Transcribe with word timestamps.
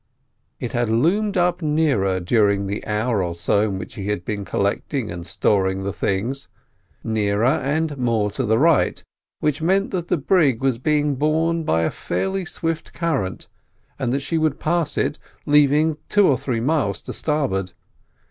It 0.59 0.71
had 0.71 0.89
loomed 0.89 1.37
up 1.37 1.61
nearer 1.61 2.19
during 2.19 2.65
the 2.65 2.83
hour 2.87 3.21
or 3.21 3.35
so 3.35 3.61
in 3.61 3.77
which 3.77 3.93
he 3.93 4.07
had 4.07 4.25
been 4.25 4.43
collecting 4.43 5.11
and 5.11 5.27
storing 5.27 5.83
the 5.83 5.93
things—nearer, 5.93 7.45
and 7.45 7.95
more 7.99 8.31
to 8.31 8.43
the 8.43 8.57
right, 8.57 9.03
which 9.41 9.61
meant 9.61 9.91
that 9.91 10.07
the 10.07 10.17
brig 10.17 10.59
was 10.59 10.79
being 10.79 11.13
borne 11.17 11.65
by 11.65 11.83
a 11.83 11.91
fairly 11.91 12.45
swift 12.45 12.93
current, 12.93 13.47
and 13.99 14.11
that 14.11 14.21
she 14.21 14.39
would 14.39 14.59
pass 14.59 14.97
it, 14.97 15.19
leaving 15.45 15.91
it 15.91 16.09
two 16.09 16.25
or 16.27 16.35
three 16.35 16.61
miles 16.61 17.03
to 17.03 17.13
starboard. 17.13 17.73